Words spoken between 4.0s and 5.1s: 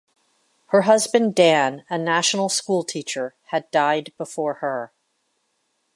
before her.